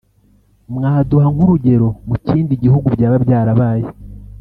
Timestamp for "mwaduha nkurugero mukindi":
0.73-2.53